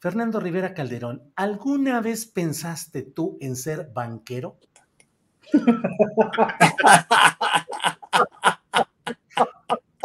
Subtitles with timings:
[0.00, 4.56] Fernando Rivera Calderón, ¿alguna vez pensaste tú en ser banquero?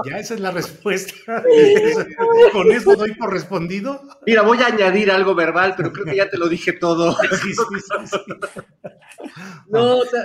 [0.05, 1.41] Ya esa es la respuesta.
[2.51, 4.01] ¿Con eso doy por respondido?
[4.27, 7.15] Mira, voy a añadir algo verbal, pero creo que ya te lo dije todo.
[7.31, 8.17] Sí, sí, sí, sí.
[9.69, 10.23] No, o sea,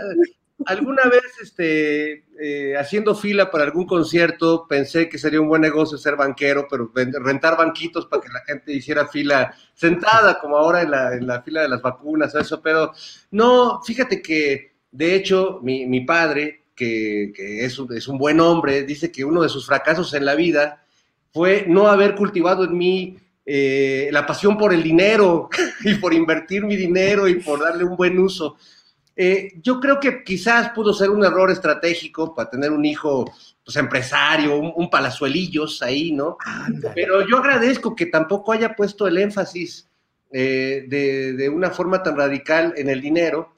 [0.66, 5.98] alguna vez este, eh, haciendo fila para algún concierto pensé que sería un buen negocio
[5.98, 10.90] ser banquero, pero rentar banquitos para que la gente hiciera fila sentada, como ahora en
[10.90, 12.92] la, en la fila de las vacunas, o eso, pero
[13.30, 18.40] no, fíjate que de hecho mi, mi padre, que, que es, un, es un buen
[18.40, 20.84] hombre, dice que uno de sus fracasos en la vida
[21.32, 25.48] fue no haber cultivado en mí eh, la pasión por el dinero
[25.84, 28.56] y por invertir mi dinero y por darle un buen uso.
[29.22, 33.30] Eh, yo creo que quizás pudo ser un error estratégico para tener un hijo
[33.62, 36.38] pues, empresario, un, un palazuelillos ahí, ¿no?
[36.94, 39.86] Pero yo agradezco que tampoco haya puesto el énfasis
[40.32, 43.54] eh, de, de una forma tan radical en el dinero.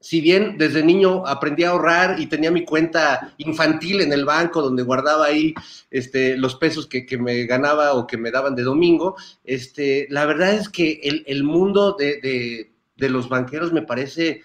[0.00, 4.60] Si bien desde niño aprendí a ahorrar y tenía mi cuenta infantil en el banco
[4.60, 5.54] donde guardaba ahí
[5.90, 10.26] este, los pesos que, que me ganaba o que me daban de domingo, este, la
[10.26, 14.42] verdad es que el, el mundo de, de- de los banqueros me parece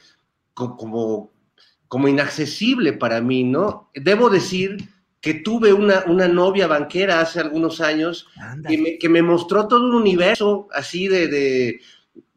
[0.54, 1.32] como,
[1.88, 3.90] como inaccesible para mí, ¿no?
[3.94, 4.78] Debo decir
[5.22, 8.28] que tuve una, una novia banquera hace algunos años
[8.68, 11.80] que me, que me mostró todo un universo así de, de,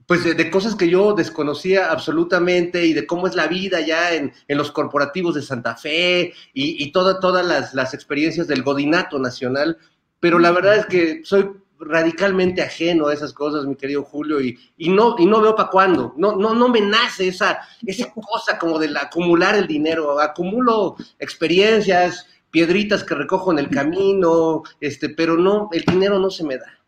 [0.06, 4.14] pues de, de cosas que yo desconocía absolutamente y de cómo es la vida ya
[4.14, 8.62] en, en los corporativos de Santa Fe y, y toda- todas las, las experiencias del
[8.62, 9.78] godinato nacional.
[10.20, 14.58] Pero la verdad es que soy radicalmente ajeno a esas cosas, mi querido Julio, y,
[14.76, 16.14] y no, y no veo para cuándo.
[16.16, 20.18] No, no, no me nace esa, esa cosa como de la- acumular el dinero.
[20.20, 26.44] Acumulo experiencias, piedritas que recojo en el camino, este, pero no, el dinero no se
[26.44, 26.78] me da.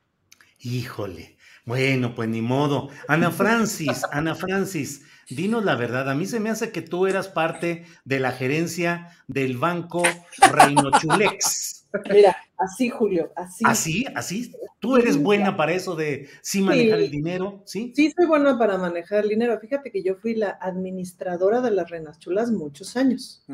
[0.60, 1.36] Híjole.
[1.64, 2.88] Bueno, pues ni modo.
[3.08, 6.08] Ana Francis, Ana Francis, dinos la verdad.
[6.08, 10.02] A mí se me hace que tú eras parte de la gerencia del banco
[10.50, 11.86] Reino Chulex.
[12.10, 13.64] Mira, así, Julio, así.
[13.66, 14.06] ¿Así?
[14.14, 14.52] ¿Así?
[14.80, 17.62] ¿Tú eres buena para eso de sí manejar el dinero?
[17.64, 17.92] ¿Sí?
[17.96, 19.58] Sí, soy buena para manejar el dinero.
[19.58, 23.44] Fíjate que yo fui la administradora de las Renas Chulas muchos años,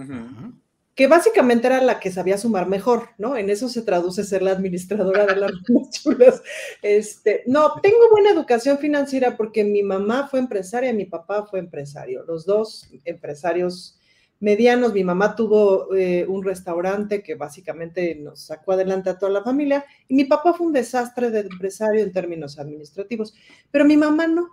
[0.94, 3.36] que básicamente era la que sabía sumar mejor, ¿no?
[3.36, 6.42] En eso se traduce ser la administradora de las Renas Chulas.
[6.82, 12.24] Este, no, tengo buena educación financiera porque mi mamá fue empresaria, mi papá fue empresario,
[12.24, 13.98] los dos empresarios
[14.44, 14.92] medianos.
[14.92, 19.84] Mi mamá tuvo eh, un restaurante que básicamente nos sacó adelante a toda la familia
[20.06, 23.34] y mi papá fue un desastre de empresario en términos administrativos,
[23.70, 24.50] pero mi mamá no.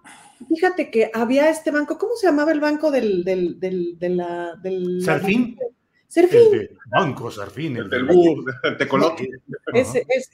[0.47, 4.55] Fíjate que había este banco, ¿cómo se llamaba el banco del, del, del, de la,
[4.55, 5.57] del ¿Serfín?
[6.07, 6.39] Serfín.
[6.53, 8.45] El de Banco Serfín, el Del de BUR,
[8.77, 9.29] te coloque.
[9.73, 10.31] Ese, ese.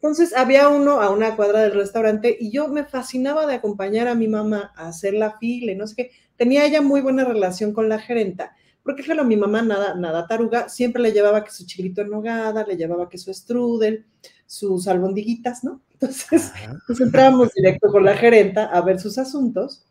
[0.00, 4.14] Entonces había uno a una cuadra del restaurante y yo me fascinaba de acompañar a
[4.14, 6.10] mi mamá a hacer la fila y no sé qué.
[6.36, 8.54] Tenía ella muy buena relación con la gerenta,
[8.88, 12.64] porque claro, mi mamá nada, nada taruga, siempre le llevaba que su chilito en nogada,
[12.66, 14.06] le llevaba que su strudel,
[14.46, 15.82] sus albondiguitas, ¿no?
[15.92, 16.50] Entonces,
[16.86, 19.84] pues entrábamos directo con la gerenta a ver sus asuntos.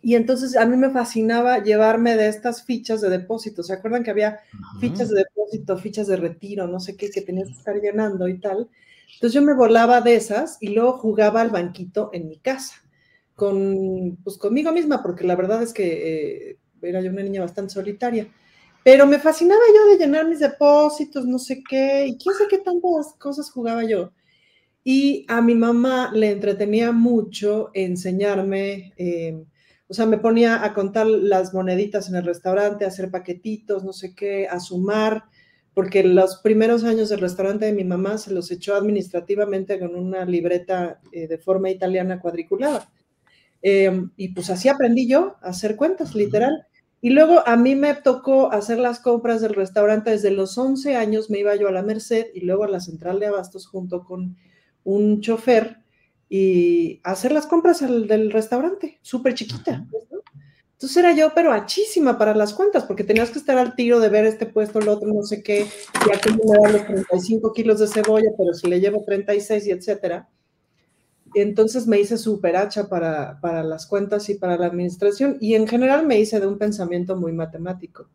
[0.00, 3.62] Y entonces a mí me fascinaba llevarme de estas fichas de depósito.
[3.62, 4.40] ¿Se acuerdan que había
[4.80, 8.38] fichas de depósito, fichas de retiro, no sé qué, que tenías que estar llenando y
[8.38, 8.70] tal?
[9.12, 12.76] Entonces yo me volaba de esas y luego jugaba al banquito en mi casa,
[13.34, 17.74] con, pues conmigo misma, porque la verdad es que eh, era yo una niña bastante
[17.74, 18.28] solitaria.
[18.84, 22.58] Pero me fascinaba yo de llenar mis depósitos, no sé qué, y quién sé qué
[22.58, 24.12] tantas cosas jugaba yo.
[24.84, 29.42] Y a mi mamá le entretenía mucho enseñarme, eh,
[29.88, 33.92] o sea, me ponía a contar las moneditas en el restaurante, a hacer paquetitos, no
[33.92, 35.24] sé qué, a sumar,
[35.74, 40.24] porque los primeros años del restaurante de mi mamá se los echó administrativamente con una
[40.24, 42.88] libreta eh, de forma italiana cuadriculada.
[43.68, 46.68] Eh, y pues así aprendí yo a hacer cuentas, literal.
[47.00, 51.30] Y luego a mí me tocó hacer las compras del restaurante desde los 11 años,
[51.30, 54.36] me iba yo a la Merced y luego a la central de abastos junto con
[54.84, 55.78] un chofer
[56.28, 59.84] y hacer las compras del restaurante, súper chiquita.
[60.74, 64.10] Entonces era yo, pero achísima para las cuentas, porque tenías que estar al tiro de
[64.10, 65.66] ver este puesto, el otro, no sé qué,
[66.06, 69.70] y aquí me dan los 35 kilos de cebolla, pero si le llevo 36 y
[69.72, 70.28] etcétera.
[71.34, 75.66] Entonces me hice súper hacha para, para las cuentas y para la administración, y en
[75.66, 78.08] general me hice de un pensamiento muy matemático.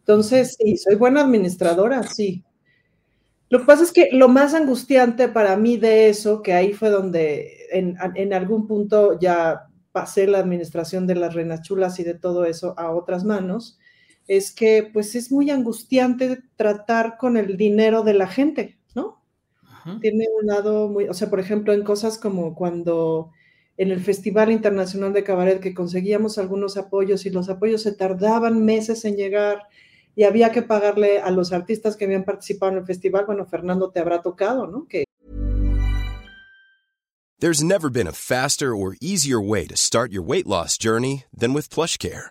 [0.00, 2.44] Entonces, sí, soy buena administradora, sí.
[3.50, 6.88] Lo que pasa es que lo más angustiante para mí de eso, que ahí fue
[6.88, 12.14] donde en, en algún punto ya pasé la administración de las renas chulas y de
[12.14, 13.78] todo eso a otras manos,
[14.26, 18.78] es que pues es muy angustiante tratar con el dinero de la gente,
[20.00, 23.30] Tiene un lado muy, o sea, por ejemplo, en cosas como cuando
[23.76, 28.64] en el Festival Internacional de Cabaret que conseguíamos algunos apoyos y los apoyos se tardaban
[28.64, 29.62] meses en llegar
[30.14, 33.90] y había que pagarle a los artistas que habían participado en el festival, bueno, Fernando
[33.90, 34.86] te habrá tocado, ¿no?
[34.86, 35.04] Que
[37.40, 41.54] There's never been a faster or easier way to start your weight loss journey than
[41.54, 42.30] with PlushCare.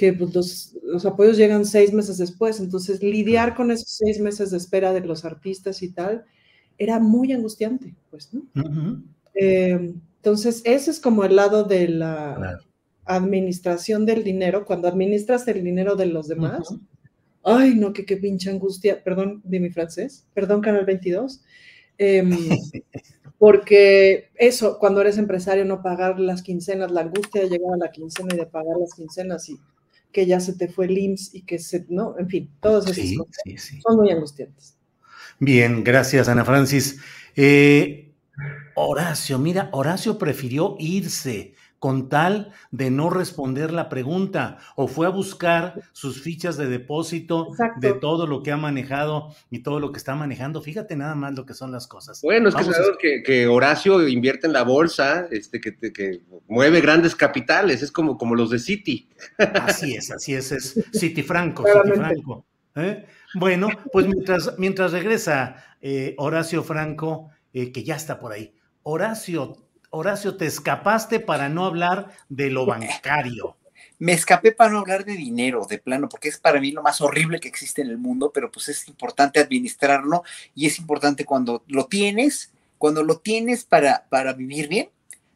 [0.00, 4.50] Que pues, los, los, apoyos llegan seis meses después, entonces lidiar con esos seis meses
[4.50, 6.24] de espera de los artistas y tal
[6.78, 8.40] era muy angustiante, pues, ¿no?
[8.54, 9.02] Uh -huh.
[9.34, 12.64] eh, entonces, ese es como el lado de la claro.
[13.04, 16.70] administración del dinero, cuando administras el dinero de los demás.
[16.70, 16.80] Uh -huh
[17.42, 19.02] Ay, no, que qué pinche angustia.
[19.02, 20.26] Perdón de mi francés.
[20.34, 21.40] Perdón, Canal 22.
[21.98, 22.22] Eh,
[23.38, 27.90] porque eso, cuando eres empresario, no pagar las quincenas, la angustia de llegar a la
[27.90, 29.58] quincena y de pagar las quincenas y
[30.12, 32.96] que ya se te fue el IMSS y que se, no, en fin, todas esas
[32.96, 33.80] Sí, cosas sí, sí.
[33.82, 34.76] son muy angustiantes.
[35.38, 37.00] Bien, gracias, Ana Francis.
[37.36, 38.12] Eh,
[38.74, 45.10] Horacio, mira, Horacio prefirió irse con tal de no responder la pregunta o fue a
[45.10, 47.80] buscar sus fichas de depósito Exacto.
[47.80, 50.62] de todo lo que ha manejado y todo lo que está manejando.
[50.62, 52.20] Fíjate nada más lo que son las cosas.
[52.22, 56.20] Bueno, es que a- sabemos que, que Horacio invierte en la bolsa, este, que, que
[56.46, 59.08] mueve grandes capitales, es como, como los de Citi.
[59.38, 61.64] Así es, así es, es City Franco.
[61.64, 62.44] City Franco.
[62.76, 63.06] ¿eh?
[63.34, 68.54] Bueno, pues mientras, mientras regresa eh, Horacio Franco, eh, que ya está por ahí.
[68.82, 69.56] Horacio,
[69.92, 73.56] Horacio, te escapaste para no hablar de lo bancario.
[73.98, 77.00] Me escapé para no hablar de dinero, de plano, porque es para mí lo más
[77.00, 80.22] horrible que existe en el mundo, pero pues es importante administrarlo
[80.54, 84.90] y es importante cuando lo tienes, cuando lo tienes para, para vivir bien,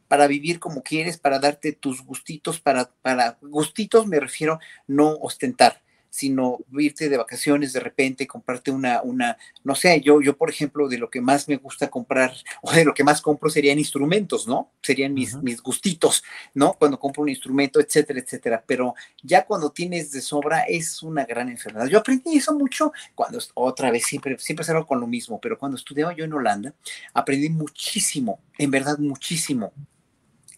[0.07, 5.81] para vivir como quieres, para darte tus gustitos, para, para gustitos me refiero no ostentar,
[6.15, 10.87] sino irte de vacaciones de repente, comprarte una, una, no sé, yo, yo por ejemplo,
[10.87, 14.47] de lo que más me gusta comprar, o de lo que más compro serían instrumentos,
[14.47, 14.71] ¿no?
[14.81, 16.71] Serían mis, mis gustitos, ¿no?
[16.75, 18.63] Cuando compro un instrumento, etcétera, etcétera.
[18.65, 21.87] Pero ya cuando tienes de sobra es una gran enfermedad.
[21.87, 25.75] Yo aprendí eso mucho cuando, otra vez, siempre, siempre salgo con lo mismo, pero cuando
[25.75, 26.73] estudiaba yo en Holanda,
[27.13, 29.73] aprendí muchísimo, en verdad muchísimo,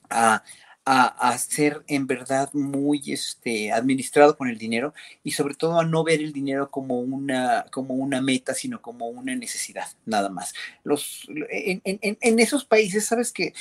[0.07, 0.43] a,
[0.89, 5.83] a, a ser en verdad muy este, administrado con el dinero y sobre todo a
[5.83, 10.53] no ver el dinero como una, como una meta, sino como una necesidad, nada más.
[10.85, 13.53] Los, en, en- esos países, sabes que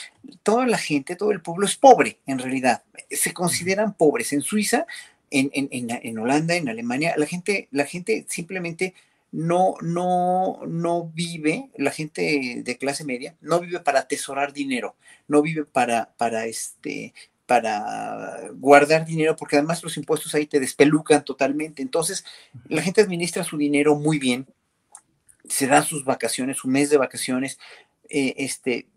[0.45, 2.85] toda la gente, todo el pueblo es pobre, en realidad.
[3.11, 4.33] Se consideran pobres.
[4.33, 4.87] En Suiza,
[5.33, 8.95] en- en Holanda, en Alemania, la gente, la gente simplemente
[9.33, 14.97] no, no, no vive, la gente de clase media, no vive para atesorar dinero,
[15.29, 17.13] no vive para, para este,
[17.47, 21.83] para guardar dinero, porque además los impuestos ahí te despelucan totalmente.
[21.83, 22.25] Entonces,
[22.69, 24.47] la gente administra su dinero muy bien,
[25.49, 27.59] se da sus vacaciones, su mes de vacaciones,
[28.09, 28.89] eh, este,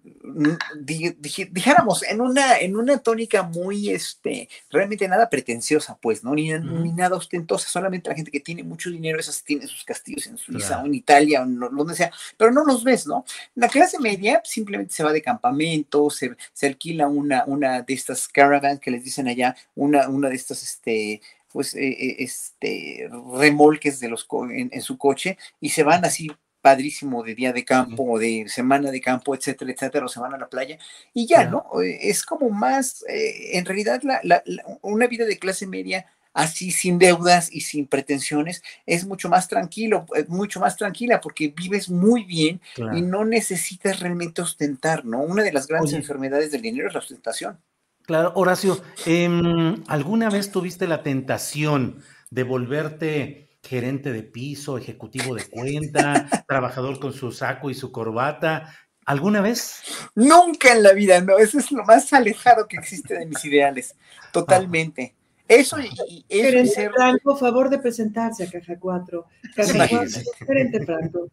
[0.80, 6.34] dijéramos, en una, en una tónica muy, este, realmente nada pretenciosa, pues, ¿no?
[6.34, 10.38] Ni, nada ostentosa, solamente la gente que tiene mucho dinero, esas tiene sus castillos en
[10.38, 13.26] Suiza o en Italia o donde sea, pero no los ves, ¿no?
[13.56, 18.28] La clase media simplemente se va de campamento, se, se alquila una, una de estas
[18.28, 24.00] caravans que les dicen allá, una, una de estas, este, pues, eh, eh, este, remolques
[24.00, 26.30] de los en, su coche y se van así
[26.62, 30.34] padrísimo de día de campo o de semana de campo, etcétera, etcétera, o se van
[30.34, 30.78] a la playa
[31.14, 31.66] y ya, ¿no?
[31.82, 34.44] Eh, es como más, eh, en realidad, la,
[34.82, 40.06] una vida de clase media así sin deudas y sin pretensiones es mucho más tranquilo,
[40.16, 42.62] eh, mucho más tranquila porque vives muy bien
[42.94, 45.22] y no necesitas realmente ostentar, ¿no?
[45.22, 47.60] Una de las grandes enfermedades del dinero es la ostentación.
[48.04, 52.02] Claro, Horacio, em, ¿alguna vez tuviste la tentación
[52.32, 58.74] de volverte gerente de piso, ejecutivo de cuenta, trabajador con su saco y su corbata.
[59.06, 59.82] ¿Alguna vez?
[60.16, 61.38] Nunca en la vida, no.
[61.38, 63.96] Eso es lo más alejado que existe de mis ideales.
[64.32, 65.16] Totalmente.
[65.48, 66.92] Eso y, eso ser...
[67.24, 69.26] por favor de presentarse a Caja 4.
[69.56, 71.28] Caja 4, gerente Franco.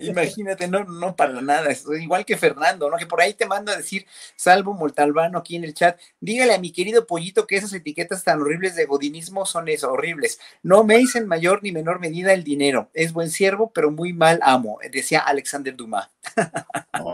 [0.00, 2.96] Imagínate, no, no para nada, es igual que Fernando, ¿no?
[2.96, 4.06] Que por ahí te manda a decir,
[4.36, 8.40] Salvo Moltalbano aquí en el chat, dígale a mi querido pollito que esas etiquetas tan
[8.40, 10.38] horribles de godinismo son eso, horribles.
[10.62, 12.90] No me en mayor ni menor medida el dinero.
[12.94, 16.10] Es buen siervo, pero muy mal amo, decía Alexander Dumas.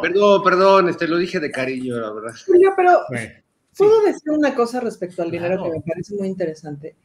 [0.03, 2.33] perdón, perdón, este lo dije de cariño, la verdad.
[2.77, 3.01] pero
[3.77, 6.97] puedo decir una cosa respecto al dinero que me parece muy interesante,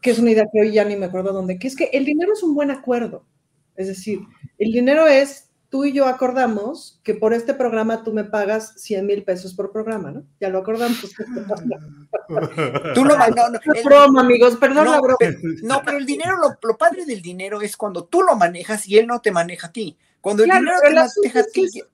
[0.00, 2.04] que es una idea que hoy ya ni me acuerdo dónde, que es que el
[2.04, 3.24] dinero es un buen acuerdo.
[3.78, 4.20] Es decir,
[4.58, 9.06] el dinero es, tú y yo acordamos que por este programa tú me pagas 100
[9.06, 10.24] mil pesos por programa, ¿no?
[10.40, 10.98] Ya lo acordamos.
[12.94, 15.16] tú lo no, no, el, broma, amigos, perdón la broma.
[15.62, 19.06] no, pero el dinero, lo, padre del dinero es cuando tú lo manejas y él
[19.06, 19.96] no te maneja a ti.
[20.20, 21.66] Cuando el dinero te maneja a ti.
[21.66, 21.84] Es,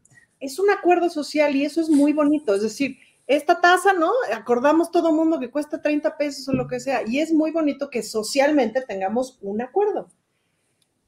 [0.41, 2.55] es un acuerdo social y eso es muy bonito.
[2.55, 4.11] Es decir, esta tasa, ¿no?
[4.33, 7.03] Acordamos todo mundo que cuesta 30 pesos o lo que sea.
[7.07, 10.09] Y es muy bonito que socialmente tengamos un acuerdo.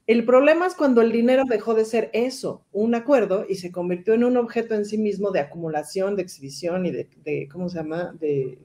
[0.07, 4.13] El problema es cuando el dinero dejó de ser eso, un acuerdo, y se convirtió
[4.13, 8.15] en un objeto en sí mismo de acumulación, de exhibición y de, ¿cómo se llama?
[8.17, 8.57] De,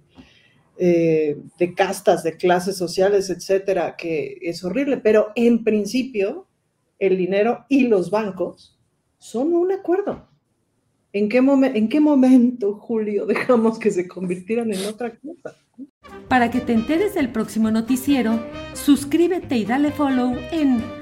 [0.78, 4.98] eh, de castas, de clases sociales, etcétera, que es horrible.
[4.98, 6.46] Pero en principio,
[7.00, 8.78] el dinero y los bancos
[9.18, 10.28] son un acuerdo.
[11.12, 15.56] ¿En qué, ¿En qué momento, Julio, dejamos que se convirtieran en otra cosa?
[16.28, 18.40] Para que te enteres del próximo noticiero,
[18.74, 21.01] suscríbete y dale follow en